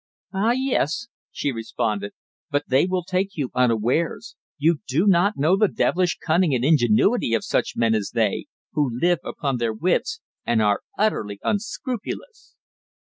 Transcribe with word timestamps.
"Ah, 0.33 0.53
yes," 0.53 1.09
she 1.29 1.51
responded. 1.51 2.13
"But 2.49 2.63
they 2.67 2.87
will 2.87 3.03
take 3.03 3.37
you 3.37 3.51
unawares. 3.53 4.35
You 4.57 4.79
do 4.87 5.05
not 5.05 5.37
know 5.37 5.55
the 5.55 5.67
devilish 5.67 6.17
cunning 6.17 6.55
and 6.55 6.65
ingenuity 6.65 7.35
of 7.35 7.45
such 7.45 7.73
men 7.75 7.93
as 7.93 8.09
they, 8.11 8.47
who 8.71 8.89
live 8.99 9.19
upon 9.23 9.57
their 9.57 9.73
wits, 9.73 10.19
and 10.43 10.59
are 10.59 10.81
utterly 10.97 11.37
unscrupulous." 11.43 12.55